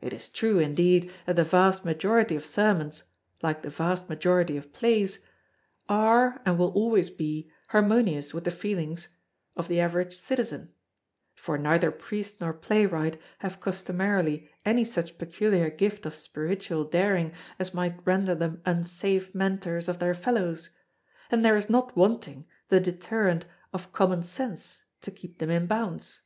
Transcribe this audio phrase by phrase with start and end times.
[0.00, 3.04] It is true, indeed, that the vast majority of sermons
[3.44, 5.24] (like the vast majority of plays)
[5.88, 10.72] are, and will always be, harmonious with the feelings—of the average citizen;
[11.36, 17.72] for neither priest nor playwright have customarily any such peculiar gift of spiritual daring as
[17.72, 20.70] might render them unsafe mentors of their fellows;
[21.30, 26.22] and there is not wanting the deterrent of common sense to keep them in bounds.